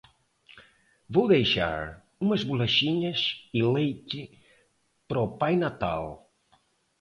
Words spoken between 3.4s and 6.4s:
e leite para o Pai Natal.